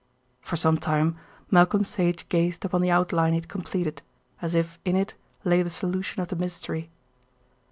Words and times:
For 0.41 0.57
some 0.57 0.79
time 0.79 1.17
Malcolm 1.51 1.85
Sage 1.85 2.27
gazed 2.27 2.65
upon 2.65 2.81
the 2.81 2.89
outline 2.89 3.33
he 3.33 3.37
had 3.37 3.47
completed, 3.47 4.01
as 4.41 4.55
if 4.55 4.79
in 4.83 4.95
it 4.95 5.13
lay 5.43 5.61
the 5.61 5.69
solution 5.69 6.23
of 6.23 6.29
the 6.29 6.35
mystery. 6.35 6.89